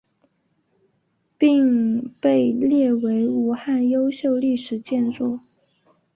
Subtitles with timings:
[1.37, 5.39] 并被列为武汉优秀历史建筑。